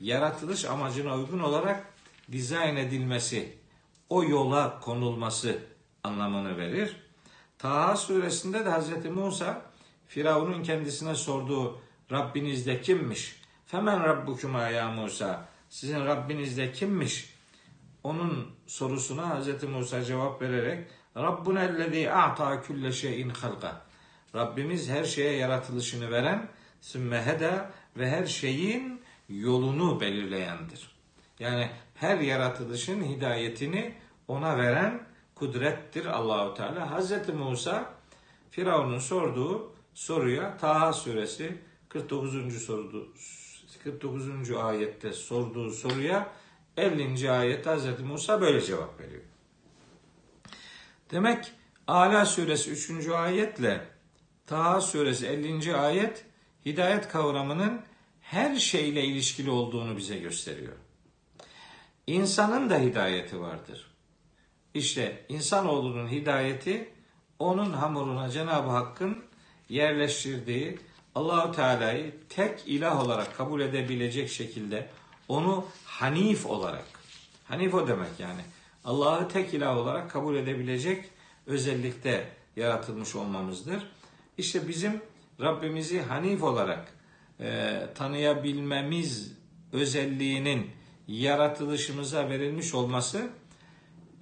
yaratılış 0.00 0.64
amacına 0.64 1.16
uygun 1.16 1.38
olarak 1.38 1.86
dizayn 2.32 2.76
edilmesi, 2.76 3.58
o 4.08 4.24
yola 4.24 4.80
konulması 4.80 5.58
anlamını 6.04 6.58
verir. 6.58 6.96
Taha 7.58 7.96
suresinde 7.96 8.64
de 8.64 8.70
Hz. 8.70 9.04
Musa 9.04 9.62
Firavun'un 10.06 10.62
kendisine 10.62 11.14
sorduğu 11.14 11.78
Rabbiniz 12.12 12.66
de 12.66 12.80
kimmiş? 12.80 13.40
Femen 13.66 14.04
rabbukuma 14.04 14.68
ya 14.68 14.90
Musa? 14.90 15.51
Sizin 15.72 16.06
Rabbiniz 16.06 16.56
de 16.56 16.72
kimmiş? 16.72 17.34
Onun 18.04 18.50
sorusuna 18.66 19.40
Hz. 19.40 19.62
Musa 19.62 20.04
cevap 20.04 20.42
vererek 20.42 20.88
Rabbuna 21.16 21.64
ellezî 21.64 22.12
a'ta 22.12 22.62
külle 22.62 22.92
şeyin 22.92 23.28
halka. 23.28 23.82
Rabbimiz 24.34 24.90
her 24.90 25.04
şeye 25.04 25.36
yaratılışını 25.36 26.10
veren, 26.10 26.48
sümmeheda 26.80 27.70
ve 27.96 28.10
her 28.10 28.26
şeyin 28.26 29.00
yolunu 29.28 30.00
belirleyendir. 30.00 30.90
Yani 31.38 31.70
her 31.94 32.18
yaratılışın 32.18 33.04
hidayetini 33.04 33.94
ona 34.28 34.58
veren 34.58 35.06
kudrettir 35.34 36.06
Allahu 36.06 36.54
Teala. 36.54 36.90
Hazreti 36.90 37.32
Musa 37.32 37.94
Firavun'un 38.50 38.98
sorduğu 38.98 39.72
soruya 39.94 40.56
Taha 40.56 40.92
suresi 40.92 41.58
49. 41.88 42.62
sorudu 42.62 43.12
49. 43.84 44.50
ayette 44.50 45.12
sorduğu 45.12 45.70
soruya 45.70 46.32
50. 46.76 47.30
ayette 47.30 47.70
Hazreti 47.70 48.02
Musa 48.02 48.40
böyle 48.40 48.60
cevap 48.60 49.00
veriyor. 49.00 49.22
Demek 51.10 51.52
Ala 51.86 52.24
suresi 52.24 52.70
3. 52.70 53.08
ayetle 53.08 53.86
Taha 54.46 54.80
suresi 54.80 55.26
50. 55.26 55.76
ayet 55.76 56.24
hidayet 56.66 57.08
kavramının 57.08 57.80
her 58.20 58.56
şeyle 58.56 59.04
ilişkili 59.04 59.50
olduğunu 59.50 59.96
bize 59.96 60.18
gösteriyor. 60.18 60.72
İnsanın 62.06 62.70
da 62.70 62.78
hidayeti 62.78 63.40
vardır. 63.40 63.90
İşte 64.74 65.26
insanoğlunun 65.28 66.08
hidayeti 66.08 66.90
onun 67.38 67.72
hamuruna 67.72 68.30
Cenab-ı 68.30 68.70
Hakk'ın 68.70 69.24
yerleştirdiği 69.68 70.78
Allahu 71.14 71.52
Teala'yı 71.52 72.14
tek 72.28 72.62
ilah 72.66 73.04
olarak 73.04 73.36
kabul 73.36 73.60
edebilecek 73.60 74.28
şekilde 74.28 74.88
onu 75.28 75.64
hanif 75.84 76.46
olarak 76.46 76.84
hanif 77.44 77.74
o 77.74 77.88
demek 77.88 78.20
yani 78.20 78.40
Allah'ı 78.84 79.28
tek 79.28 79.54
ilah 79.54 79.76
olarak 79.76 80.10
kabul 80.10 80.36
edebilecek 80.36 81.04
özellikte 81.46 82.28
yaratılmış 82.56 83.14
olmamızdır. 83.14 83.88
İşte 84.38 84.68
bizim 84.68 85.00
Rabbimizi 85.40 86.00
hanif 86.02 86.42
olarak 86.42 86.92
e, 87.40 87.80
tanıyabilmemiz 87.94 89.32
özelliğinin 89.72 90.70
yaratılışımıza 91.08 92.28
verilmiş 92.28 92.74
olması 92.74 93.30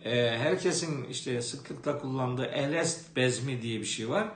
e, 0.05 0.39
herkesin 0.39 1.05
işte 1.05 1.43
sıklıkla 1.43 1.99
kullandığı 1.99 2.47
elest 2.47 3.17
bezmi 3.17 3.63
diye 3.63 3.81
bir 3.81 3.85
şey 3.85 4.09
var. 4.09 4.29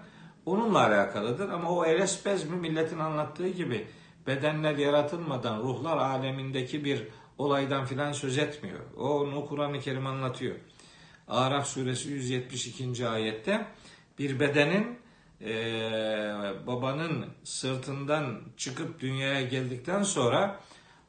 Onunla 0.47 0.87
alakalıdır 0.87 1.49
ama 1.49 1.71
o 1.71 1.85
elest 1.85 2.27
bezmi 2.27 2.57
milletin 2.57 2.99
anlattığı 2.99 3.49
gibi 3.49 3.87
bedenler 4.27 4.77
yaratılmadan 4.77 5.59
ruhlar 5.59 5.97
alemindeki 5.97 6.85
bir 6.85 7.09
olaydan 7.39 7.85
filan 7.85 8.13
söz 8.13 8.39
etmiyor. 8.39 8.81
O 8.97 9.21
onu 9.21 9.47
Kur'an-ı 9.47 9.81
Kerim 9.81 10.07
anlatıyor. 10.07 10.57
Araf 11.29 11.67
suresi 11.67 12.09
172. 12.09 13.09
ayette 13.09 13.67
bir 14.19 14.41
bedenin 14.41 14.99
e, 15.41 15.53
babanın 16.67 17.27
sırtından 17.45 18.41
çıkıp 18.57 19.01
dünyaya 19.01 19.43
geldikten 19.43 20.03
sonra 20.03 20.61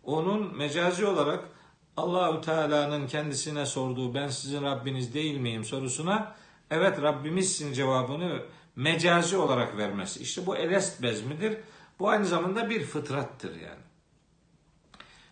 onun 0.03 0.57
mecazi 0.57 1.05
olarak 1.05 1.49
Allahü 1.97 2.41
Teala'nın 2.41 3.07
kendisine 3.07 3.65
sorduğu 3.65 4.13
ben 4.13 4.27
sizin 4.27 4.63
Rabbiniz 4.63 5.13
değil 5.13 5.37
miyim 5.37 5.63
sorusuna 5.63 6.35
evet 6.71 7.01
Rabbimizsin 7.01 7.73
cevabını 7.73 8.41
mecazi 8.76 9.36
olarak 9.36 9.76
vermesi. 9.76 10.22
İşte 10.22 10.46
bu 10.46 10.56
elest 10.56 11.02
bezmidir. 11.02 11.56
Bu 11.98 12.08
aynı 12.08 12.26
zamanda 12.26 12.70
bir 12.70 12.84
fıtrattır 12.84 13.60
yani. 13.60 13.82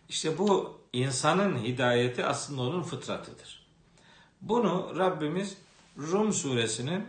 İşte 0.09 0.39
bu 0.39 0.81
insanın 0.93 1.59
hidayeti 1.59 2.25
aslında 2.25 2.63
onun 2.63 2.83
fıtratıdır. 2.83 3.67
Bunu 4.41 4.93
Rabbimiz 4.99 5.57
Rum 5.99 6.33
suresinin 6.33 7.07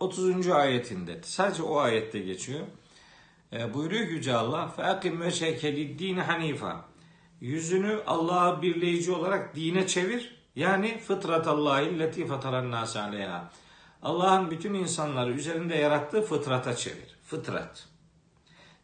30. 0.00 0.48
ayetinde 0.48 1.20
sadece 1.22 1.62
o 1.62 1.78
ayette 1.78 2.18
geçiyor. 2.18 2.66
E, 3.52 3.74
buyuruyor 3.74 4.06
ki 4.06 4.12
Yüce 4.12 4.34
Allah 4.34 4.74
فَاَقِمْ 4.78 5.28
وَشَيْكَ 5.28 5.60
لِدِّينِ 5.60 6.20
hanifa 6.20 6.84
Yüzünü 7.40 8.02
Allah'a 8.06 8.62
birleyici 8.62 9.12
olarak 9.12 9.56
dine 9.56 9.86
çevir. 9.86 10.36
Yani 10.56 10.98
fıtrat 10.98 11.46
Allah'ı 11.46 11.98
leti 11.98 12.26
fataran 12.26 12.70
nas 12.70 12.96
aleyha. 12.96 13.50
Allah'ın 14.01 14.51
bütün 14.51 14.73
insanları 14.73 15.31
üzerinde 15.31 15.75
yarattığı 15.75 16.21
fıtrata 16.21 16.75
çevir. 16.75 17.19
Fıtrat. 17.23 17.87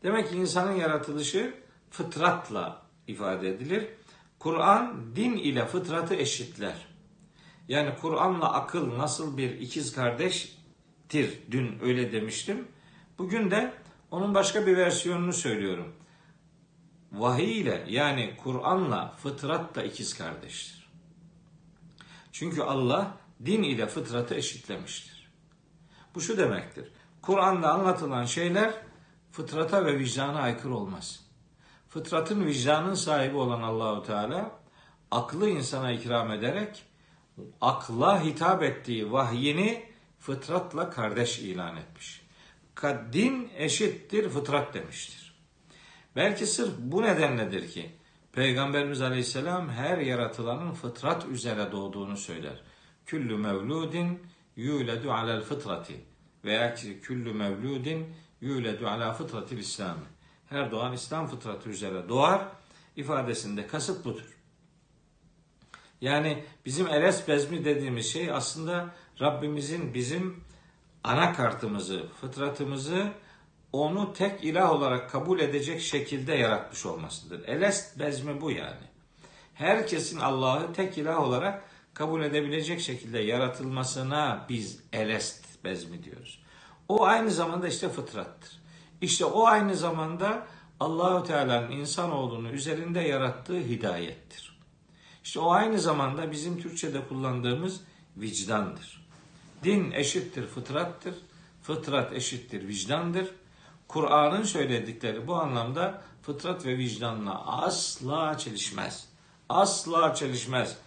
Demek 0.04 0.30
ki 0.30 0.36
insanın 0.36 0.76
yaratılışı 0.76 1.56
fıtratla 1.90 2.82
ifade 3.08 3.50
edilir. 3.50 3.88
Kur'an 4.40 5.16
din 5.16 5.32
ile 5.38 5.66
fıtratı 5.66 6.16
eşitler. 6.16 6.88
Yani 7.68 7.90
Kur'an'la 8.02 8.54
akıl 8.54 8.98
nasıl 8.98 9.38
bir 9.38 9.50
ikiz 9.60 9.96
kardeştir 9.96 11.40
dün 11.52 11.80
öyle 11.82 12.12
demiştim. 12.12 12.68
Bugün 13.18 13.52
de 13.52 13.74
onun 14.12 14.34
başka 14.34 14.68
bir 14.68 14.78
versiyonunu 14.78 15.34
söylüyorum. 15.34 15.94
Vahiy 17.12 17.60
ile 17.60 17.86
yani 17.88 18.34
Kur'an'la 18.44 19.16
fıtrat 19.18 19.76
da 19.76 19.84
ikiz 19.84 20.18
kardeştir. 20.18 20.90
Çünkü 22.32 22.62
Allah 22.62 23.18
din 23.46 23.64
ile 23.64 23.88
fıtratı 23.88 24.36
eşitlemiştir. 24.36 25.32
Bu 26.16 26.22
şu 26.22 26.38
demektir. 26.38 26.92
Kur'an'da 27.22 27.72
anlatılan 27.72 28.26
şeyler 28.26 28.74
fıtrata 29.32 29.86
ve 29.86 30.00
vicdana 30.00 30.40
aykırı 30.40 30.76
olmaz. 30.76 31.26
Fıtratın 31.90 32.46
vicdanın 32.46 32.94
sahibi 32.94 33.38
olan 33.38 33.62
Allahu 33.62 34.04
Teala 34.04 34.52
aklı 35.12 35.50
insana 35.50 35.92
ikram 35.92 36.32
ederek 36.32 36.84
akla 37.62 38.24
hitap 38.24 38.64
ettiği 38.64 39.12
vahyini 39.12 39.86
fıtratla 40.20 40.90
kardeş 40.90 41.40
ilan 41.40 41.78
etmiş. 41.78 42.26
Din 43.14 43.50
eşittir 43.58 44.30
fıtrat 44.30 44.74
demiştir. 44.74 45.36
Belki 46.16 46.46
sırf 46.46 46.74
bu 46.80 47.02
nedenledir 47.02 47.72
ki 47.72 47.92
Peygamberimiz 48.34 49.02
Aleyhisselam 49.02 49.70
her 49.70 49.98
yaratılanın 49.98 50.74
fıtrat 50.74 51.26
üzere 51.26 51.72
doğduğunu 51.72 52.18
söyler. 52.18 52.62
Küllü 53.06 53.38
mevludin 53.38 54.20
yuledu 54.56 55.12
alel 55.12 55.42
fıtrati 55.42 56.06
veya 56.46 56.76
küllü 56.76 57.34
mevludin 57.34 58.14
yuledu 58.42 58.88
ala 58.88 59.14
fıtratil 59.14 59.58
İslam. 59.58 59.98
Her 60.50 60.72
doğan 60.72 60.94
İslam 60.94 61.28
fıtratı 61.28 61.70
üzere 61.70 62.10
doğar 62.10 62.48
ifadesinde 62.96 63.68
kasıt 63.68 64.06
budur. 64.06 64.36
Yani 66.02 66.44
bizim 66.66 66.88
eres 66.88 67.28
bezmi 67.28 67.66
dediğimiz 67.66 68.14
şey 68.14 68.32
aslında 68.32 68.96
Rabbimizin 69.22 69.94
bizim 69.94 70.44
anakartımızı, 71.04 72.08
fıtratımızı 72.22 73.12
onu 73.74 74.14
tek 74.14 74.44
ilah 74.44 74.72
olarak 74.72 75.10
kabul 75.10 75.40
edecek 75.40 75.82
şekilde 75.82 76.36
yaratmış 76.36 76.86
olmasıdır. 76.86 77.48
Elest 77.48 78.00
bezmi 78.00 78.42
bu 78.42 78.52
yani. 78.52 78.86
Herkesin 79.54 80.20
Allah'ı 80.20 80.74
tek 80.74 80.98
ilah 80.98 81.20
olarak 81.20 81.64
kabul 81.96 82.22
edebilecek 82.22 82.82
şekilde 82.82 83.20
yaratılmasına 83.20 84.46
biz 84.50 84.80
elest 84.94 85.64
bezmi 85.64 86.04
diyoruz. 86.04 86.40
O 86.90 87.04
aynı 87.04 87.32
zamanda 87.32 87.68
işte 87.68 87.90
fıtrattır. 87.90 88.52
İşte 89.02 89.26
o 89.26 89.46
aynı 89.46 89.76
zamanda 89.76 90.48
Allahu 90.80 91.28
Teala'nın 91.28 91.72
insan 91.72 92.12
olduğunu 92.12 92.50
üzerinde 92.50 93.00
yarattığı 93.00 93.60
hidayettir. 93.60 94.60
İşte 95.24 95.40
o 95.40 95.52
aynı 95.52 95.80
zamanda 95.80 96.32
bizim 96.32 96.62
Türkçe'de 96.62 97.08
kullandığımız 97.08 97.82
vicdandır. 98.18 99.08
Din 99.64 99.92
eşittir 99.92 100.48
fıtrattır. 100.48 101.16
Fıtrat 101.64 102.14
eşittir 102.14 102.68
vicdandır. 102.68 103.30
Kur'an'ın 103.88 104.44
söyledikleri 104.44 105.28
bu 105.28 105.36
anlamda 105.36 106.02
fıtrat 106.22 106.66
ve 106.66 106.78
vicdanla 106.78 107.48
asla 107.48 108.38
çelişmez. 108.38 109.10
Asla 109.50 110.14
çelişmez. 110.14 110.78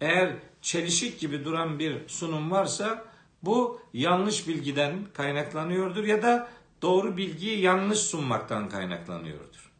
Eğer 0.00 0.36
çelişik 0.64 1.20
gibi 1.20 1.44
duran 1.44 1.78
bir 1.78 2.08
sunum 2.08 2.50
varsa 2.50 3.04
bu 3.42 3.80
yanlış 3.92 4.48
bilgiden 4.48 5.06
kaynaklanıyordur 5.14 6.04
ya 6.04 6.22
da 6.22 6.48
doğru 6.82 7.16
bilgiyi 7.16 7.60
yanlış 7.60 7.98
sunmaktan 7.98 8.68
kaynaklanıyordur. 8.68 9.72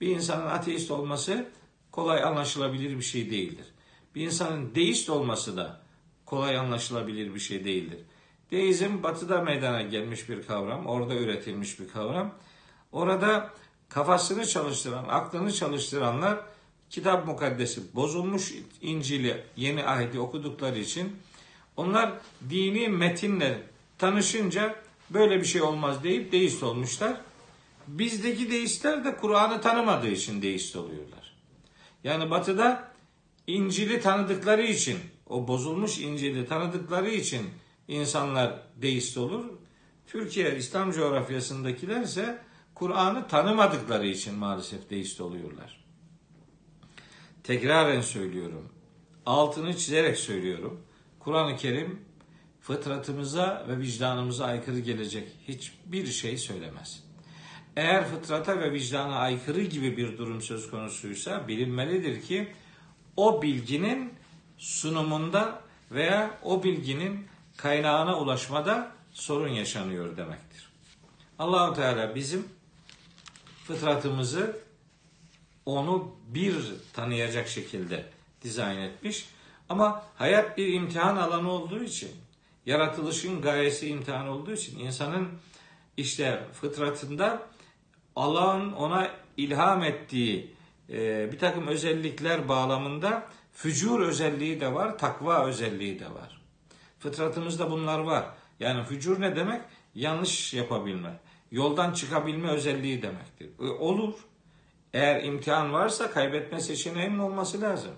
Bir 0.00 0.08
insanın 0.08 0.46
ateist 0.46 0.90
olması 0.90 1.48
kolay 1.90 2.24
anlaşılabilir 2.24 2.96
bir 2.96 3.02
şey 3.02 3.30
değildir. 3.30 3.66
Bir 4.14 4.26
insanın 4.26 4.74
deist 4.74 5.10
olması 5.10 5.56
da 5.56 5.80
kolay 6.26 6.56
anlaşılabilir 6.56 7.34
bir 7.34 7.40
şey 7.40 7.64
değildir. 7.64 7.98
Deizm 8.50 9.02
batıda 9.02 9.40
meydana 9.40 9.82
gelmiş 9.82 10.28
bir 10.28 10.46
kavram, 10.46 10.86
orada 10.86 11.14
üretilmiş 11.14 11.80
bir 11.80 11.88
kavram. 11.88 12.34
Orada 12.92 13.50
kafasını 13.88 14.46
çalıştıran, 14.46 15.04
aklını 15.08 15.52
çalıştıranlar 15.52 16.40
kitap 16.92 17.26
mukaddesi 17.26 17.94
bozulmuş 17.94 18.54
İncil'i, 18.80 19.44
yeni 19.56 19.84
ahidi 19.84 20.20
okudukları 20.20 20.78
için 20.78 21.16
onlar 21.76 22.12
dini 22.50 22.88
metinle 22.88 23.62
tanışınca 23.98 24.76
böyle 25.10 25.40
bir 25.40 25.44
şey 25.44 25.62
olmaz 25.62 26.04
deyip 26.04 26.32
deist 26.32 26.62
olmuşlar. 26.62 27.20
Bizdeki 27.88 28.50
deistler 28.50 29.04
de 29.04 29.16
Kur'an'ı 29.16 29.60
tanımadığı 29.60 30.08
için 30.08 30.42
deist 30.42 30.76
oluyorlar. 30.76 31.36
Yani 32.04 32.30
batıda 32.30 32.92
İncil'i 33.46 34.00
tanıdıkları 34.00 34.62
için, 34.62 34.98
o 35.26 35.48
bozulmuş 35.48 35.98
İncil'i 35.98 36.46
tanıdıkları 36.46 37.10
için 37.10 37.42
insanlar 37.88 38.62
deist 38.76 39.18
olur. 39.18 39.44
Türkiye 40.06 40.56
İslam 40.56 40.92
coğrafyasındakiler 40.92 42.00
ise 42.00 42.38
Kur'an'ı 42.74 43.28
tanımadıkları 43.28 44.06
için 44.06 44.34
maalesef 44.34 44.90
deist 44.90 45.20
oluyorlar. 45.20 45.81
Tekraren 47.44 48.00
söylüyorum. 48.00 48.68
Altını 49.26 49.76
çizerek 49.76 50.18
söylüyorum. 50.18 50.80
Kur'an-ı 51.18 51.56
Kerim 51.56 52.00
fıtratımıza 52.60 53.66
ve 53.68 53.78
vicdanımıza 53.78 54.44
aykırı 54.44 54.78
gelecek 54.78 55.28
hiçbir 55.48 56.06
şey 56.06 56.36
söylemez. 56.36 57.04
Eğer 57.76 58.04
fıtrata 58.04 58.60
ve 58.60 58.72
vicdana 58.72 59.16
aykırı 59.16 59.62
gibi 59.62 59.96
bir 59.96 60.18
durum 60.18 60.42
söz 60.42 60.70
konusuysa 60.70 61.48
bilinmelidir 61.48 62.22
ki 62.22 62.48
o 63.16 63.42
bilginin 63.42 64.12
sunumunda 64.58 65.62
veya 65.90 66.38
o 66.42 66.62
bilginin 66.62 67.26
kaynağına 67.56 68.18
ulaşmada 68.18 68.92
sorun 69.12 69.48
yaşanıyor 69.48 70.16
demektir. 70.16 70.68
Allahu 71.38 71.74
Teala 71.74 72.14
bizim 72.14 72.48
fıtratımızı 73.64 74.56
onu 75.66 76.14
bir 76.28 76.54
tanıyacak 76.92 77.48
şekilde 77.48 78.06
dizayn 78.42 78.78
etmiş. 78.78 79.28
Ama 79.68 80.04
hayat 80.16 80.58
bir 80.58 80.72
imtihan 80.72 81.16
alanı 81.16 81.50
olduğu 81.50 81.84
için, 81.84 82.10
yaratılışın 82.66 83.42
gayesi 83.42 83.88
imtihan 83.88 84.28
olduğu 84.28 84.52
için 84.52 84.78
insanın 84.78 85.28
işte 85.96 86.44
fıtratında 86.52 87.42
Allah'ın 88.16 88.72
ona 88.72 89.10
ilham 89.36 89.82
ettiği 89.82 90.54
e, 90.90 91.32
bir 91.32 91.38
takım 91.38 91.66
özellikler 91.66 92.48
bağlamında 92.48 93.26
fücur 93.52 94.00
özelliği 94.00 94.60
de 94.60 94.74
var, 94.74 94.98
takva 94.98 95.46
özelliği 95.46 96.00
de 96.00 96.04
var. 96.06 96.40
Fıtratımızda 96.98 97.70
bunlar 97.70 97.98
var. 97.98 98.24
Yani 98.60 98.84
fücur 98.84 99.20
ne 99.20 99.36
demek? 99.36 99.60
Yanlış 99.94 100.54
yapabilme, 100.54 101.20
yoldan 101.50 101.92
çıkabilme 101.92 102.48
özelliği 102.48 103.02
demektir. 103.02 103.50
E, 103.60 103.64
olur. 103.64 104.14
Eğer 104.92 105.22
imtihan 105.22 105.72
varsa 105.72 106.10
kaybetme 106.10 106.60
seçeneğinin 106.60 107.18
olması 107.18 107.60
lazım. 107.60 107.92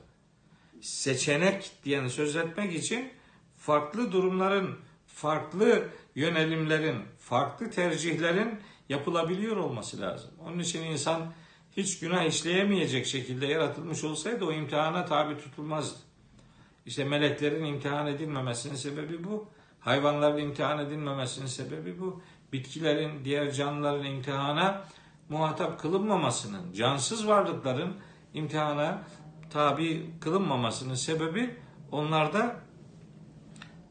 Seçenek 0.81 1.71
diyen 1.85 2.09
söz 2.09 2.37
etmek 2.37 2.75
için 2.75 3.11
farklı 3.57 4.13
durumların, 4.13 4.79
farklı 5.07 5.89
yönelimlerin, 6.15 6.97
farklı 7.19 7.71
tercihlerin 7.71 8.61
yapılabiliyor 8.89 9.57
olması 9.57 10.01
lazım. 10.01 10.31
Onun 10.47 10.59
için 10.59 10.83
insan 10.83 11.33
hiç 11.77 11.99
günah 11.99 12.25
işleyemeyecek 12.25 13.07
şekilde 13.07 13.47
yaratılmış 13.47 14.05
olsaydı 14.05 14.45
o 14.45 14.53
imtihana 14.53 15.05
tabi 15.05 15.39
tutulmazdı. 15.39 15.99
İşte 16.87 17.05
meleklerin 17.05 17.65
imtihan 17.65 18.07
edilmemesinin 18.07 18.75
sebebi 18.75 19.25
bu. 19.25 19.49
Hayvanların 19.81 20.39
imtihan 20.39 20.79
edilmemesinin 20.79 21.47
sebebi 21.47 22.01
bu. 22.01 22.23
Bitkilerin, 22.53 23.25
diğer 23.25 23.53
canlıların 23.53 24.05
imtihana 24.05 24.85
muhatap 25.29 25.81
kılınmamasının, 25.81 26.73
cansız 26.73 27.29
varlıkların 27.29 27.95
imtihana 28.35 29.03
tabi 29.51 30.11
kılınmamasının 30.21 30.95
sebebi 30.95 31.57
onlarda 31.93 32.57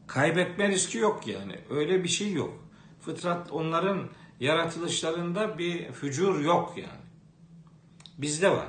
kaybetme 0.06 0.68
riski 0.68 0.98
yok 0.98 1.26
yani. 1.26 1.58
Öyle 1.70 2.04
bir 2.04 2.08
şey 2.08 2.32
yok. 2.32 2.64
Fıtrat 3.00 3.52
onların 3.52 4.08
yaratılışlarında 4.40 5.58
bir 5.58 5.92
fücur 5.92 6.40
yok 6.40 6.72
yani. 6.76 7.04
Bizde 8.18 8.50
var. 8.50 8.68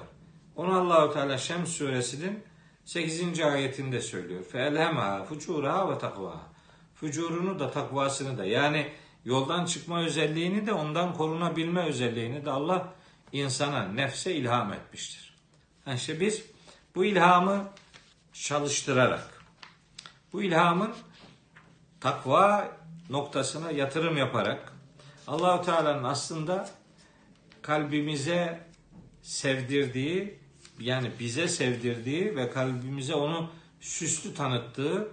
Onu 0.55 0.79
Allahu 0.79 1.13
Teala 1.13 1.37
Şems 1.37 1.69
suresinin 1.69 2.43
8. 2.85 3.39
ayetinde 3.39 4.01
söylüyor. 4.01 4.43
Feelhema 4.43 5.23
fucuraha 5.23 5.91
ve 5.91 5.97
takva. 5.97 6.41
Fücurunu 6.95 7.59
da 7.59 7.71
takvasını 7.71 8.37
da 8.37 8.45
yani 8.45 8.87
yoldan 9.25 9.65
çıkma 9.65 10.03
özelliğini 10.03 10.67
de 10.67 10.73
ondan 10.73 11.13
korunabilme 11.13 11.85
özelliğini 11.85 12.45
de 12.45 12.51
Allah 12.51 12.93
insana, 13.31 13.87
nefse 13.87 14.35
ilham 14.35 14.73
etmiştir. 14.73 15.35
Yani 15.85 15.97
işte 15.97 16.19
biz 16.19 16.45
bu 16.95 17.05
ilhamı 17.05 17.67
çalıştırarak, 18.33 19.43
bu 20.33 20.43
ilhamın 20.43 20.93
takva 21.99 22.71
noktasına 23.09 23.71
yatırım 23.71 24.17
yaparak 24.17 24.73
Allahu 25.27 25.65
Teala'nın 25.65 26.03
aslında 26.03 26.69
kalbimize 27.61 28.67
sevdirdiği 29.21 30.39
yani 30.79 31.11
bize 31.19 31.47
sevdirdiği 31.47 32.35
ve 32.35 32.49
kalbimize 32.49 33.15
onu 33.15 33.49
süslü 33.79 34.33
tanıttığı 34.33 35.11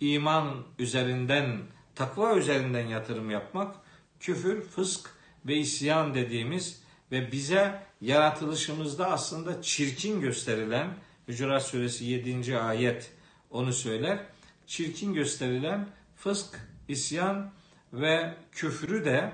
iman 0.00 0.64
üzerinden, 0.78 1.58
takva 2.00 2.36
üzerinden 2.36 2.86
yatırım 2.86 3.30
yapmak, 3.30 3.76
küfür, 4.20 4.62
fısk 4.62 5.10
ve 5.46 5.56
isyan 5.56 6.14
dediğimiz 6.14 6.82
ve 7.12 7.32
bize 7.32 7.82
yaratılışımızda 8.00 9.10
aslında 9.10 9.62
çirkin 9.62 10.20
gösterilen, 10.20 10.88
Hücurat 11.28 11.62
Suresi 11.62 12.04
7. 12.04 12.58
ayet 12.58 13.12
onu 13.50 13.72
söyler, 13.72 14.18
çirkin 14.66 15.14
gösterilen 15.14 15.88
fısk, 16.16 16.60
isyan 16.88 17.50
ve 17.92 18.34
küfrü 18.52 19.04
de 19.04 19.32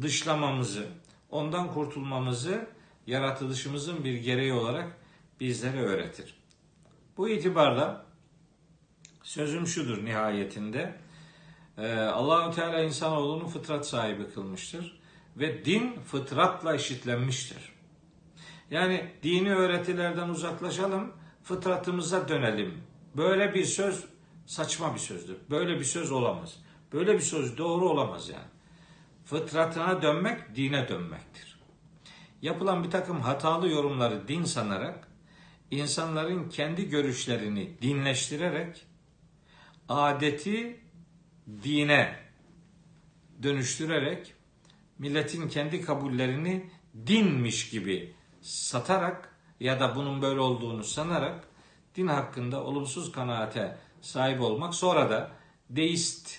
dışlamamızı, 0.00 0.86
ondan 1.30 1.74
kurtulmamızı 1.74 2.66
yaratılışımızın 3.06 4.04
bir 4.04 4.14
gereği 4.14 4.52
olarak 4.52 4.96
bizlere 5.40 5.82
öğretir. 5.82 6.34
Bu 7.16 7.28
itibarla 7.28 8.06
sözüm 9.22 9.66
şudur 9.66 10.04
nihayetinde. 10.04 11.09
Ee, 11.80 11.98
Allahü 11.98 12.54
Teala 12.54 12.82
insanoğlunu 12.82 13.48
fıtrat 13.48 13.88
sahibi 13.88 14.30
kılmıştır 14.30 15.00
ve 15.36 15.64
din 15.64 16.00
fıtratla 16.06 16.74
eşitlenmiştir. 16.74 17.72
Yani 18.70 19.12
dini 19.22 19.54
öğretilerden 19.54 20.28
uzaklaşalım, 20.28 21.12
fıtratımıza 21.42 22.28
dönelim. 22.28 22.82
Böyle 23.16 23.54
bir 23.54 23.64
söz 23.64 24.04
saçma 24.46 24.94
bir 24.94 25.00
sözdür. 25.00 25.36
Böyle 25.50 25.80
bir 25.80 25.84
söz 25.84 26.12
olamaz. 26.12 26.56
Böyle 26.92 27.14
bir 27.14 27.20
söz 27.20 27.58
doğru 27.58 27.88
olamaz 27.88 28.28
yani. 28.28 28.48
Fıtratına 29.24 30.02
dönmek 30.02 30.56
dine 30.56 30.88
dönmektir. 30.88 31.60
Yapılan 32.42 32.84
bir 32.84 32.90
takım 32.90 33.20
hatalı 33.20 33.68
yorumları 33.68 34.28
din 34.28 34.44
sanarak 34.44 35.08
insanların 35.70 36.48
kendi 36.48 36.88
görüşlerini 36.88 37.82
dinleştirerek 37.82 38.86
adeti 39.88 40.80
dine 41.62 42.16
dönüştürerek 43.42 44.34
milletin 44.98 45.48
kendi 45.48 45.80
kabullerini 45.80 46.70
dinmiş 47.06 47.70
gibi 47.70 48.14
satarak 48.40 49.36
ya 49.60 49.80
da 49.80 49.96
bunun 49.96 50.22
böyle 50.22 50.40
olduğunu 50.40 50.84
sanarak 50.84 51.44
din 51.94 52.06
hakkında 52.06 52.64
olumsuz 52.64 53.12
kanaate 53.12 53.78
sahip 54.00 54.40
olmak 54.40 54.74
sonra 54.74 55.10
da 55.10 55.30
deist 55.70 56.38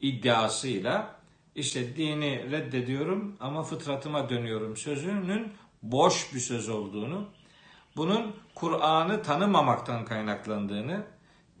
iddiasıyla 0.00 1.20
işte 1.54 1.96
dini 1.96 2.50
reddediyorum 2.50 3.36
ama 3.40 3.62
fıtratıma 3.62 4.28
dönüyorum 4.28 4.76
sözünün 4.76 5.52
boş 5.82 6.34
bir 6.34 6.40
söz 6.40 6.68
olduğunu, 6.68 7.28
bunun 7.96 8.36
Kur'an'ı 8.54 9.22
tanımamaktan 9.22 10.04
kaynaklandığını, 10.04 11.02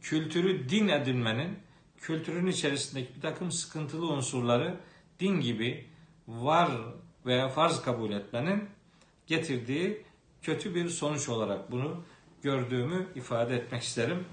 kültürü 0.00 0.68
din 0.68 0.88
edinmenin, 0.88 1.58
kültürün 2.04 2.46
içerisindeki 2.46 3.16
bir 3.16 3.20
takım 3.20 3.52
sıkıntılı 3.52 4.06
unsurları 4.12 4.74
din 5.20 5.40
gibi 5.40 5.86
var 6.28 6.70
veya 7.26 7.48
farz 7.48 7.82
kabul 7.82 8.12
etmenin 8.12 8.68
getirdiği 9.26 10.04
kötü 10.42 10.74
bir 10.74 10.88
sonuç 10.88 11.28
olarak 11.28 11.72
bunu 11.72 12.04
gördüğümü 12.42 13.06
ifade 13.14 13.56
etmek 13.56 13.82
isterim. 13.82 14.24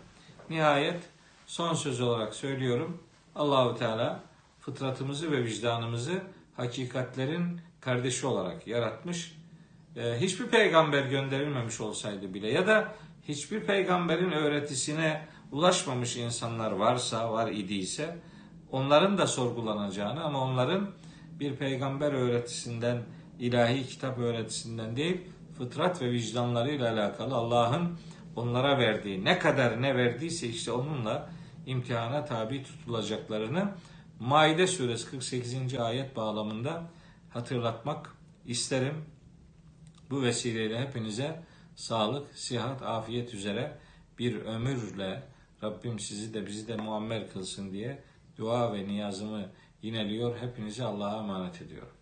Nihayet 0.50 1.04
son 1.46 1.74
söz 1.74 2.02
olarak 2.02 2.36
söylüyorum. 2.36 3.04
Allahu 3.36 3.76
Teala 3.76 4.24
fıtratımızı 4.60 5.32
ve 5.32 5.44
vicdanımızı 5.44 6.22
hakikatlerin 6.58 7.62
kardeşi 7.82 8.28
olarak 8.28 8.68
yaratmış. 8.68 9.38
Ee, 9.96 10.18
hiçbir 10.22 10.48
peygamber 10.48 11.06
gönderilmemiş 11.06 11.82
olsaydı 11.82 12.34
bile 12.34 12.52
ya 12.52 12.68
da 12.68 12.96
hiçbir 13.28 13.60
peygamberin 13.60 14.32
öğretisine 14.32 15.28
ulaşmamış 15.52 16.18
insanlar 16.18 16.72
varsa, 16.72 17.34
var 17.34 17.52
idiyse 17.52 18.18
onların 18.72 19.18
da 19.18 19.28
sorgulanacağını 19.28 20.24
ama 20.24 20.42
onların 20.42 20.90
bir 21.40 21.56
peygamber 21.56 22.14
öğretisinden, 22.14 23.04
ilahi 23.40 23.88
kitap 23.88 24.20
öğretisinden 24.20 24.96
değil, 24.96 25.22
fıtrat 25.58 26.02
ve 26.02 26.12
vicdanlarıyla 26.12 26.94
alakalı 26.94 27.36
Allah'ın 27.36 28.00
onlara 28.36 28.78
verdiği 28.78 29.26
ne 29.26 29.40
kadar 29.40 29.82
ne 29.82 29.96
verdiyse 29.96 30.48
işte 30.48 30.72
onunla 30.72 31.30
imtihana 31.66 32.26
tabi 32.26 32.64
tutulacaklarını 32.64 33.72
Maide 34.20 34.68
suresi 34.68 35.12
48. 35.12 35.74
ayet 35.80 36.16
bağlamında 36.16 36.84
hatırlatmak 37.30 38.16
isterim. 38.46 39.06
Bu 40.10 40.22
vesileyle 40.22 40.80
hepinize 40.80 41.44
sağlık, 41.76 42.36
sihat, 42.36 42.82
afiyet 42.82 43.34
üzere 43.34 43.78
bir 44.20 44.42
ömürle 44.42 45.24
Rabbim 45.64 46.00
sizi 46.00 46.34
de 46.34 46.48
bizi 46.48 46.68
de 46.68 46.76
muammer 46.76 47.30
kılsın 47.30 47.72
diye 47.72 48.04
dua 48.38 48.74
ve 48.74 48.88
niyazımı 48.88 49.52
yineliyor. 49.82 50.38
Hepinizi 50.38 50.84
Allah'a 50.84 51.18
emanet 51.18 51.62
ediyorum. 51.62 52.01